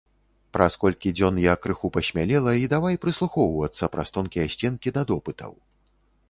[0.55, 5.53] Праз колькі дзён я крыху пасмялела і давай прыслухоўвацца праз тонкія сценкі да допытаў.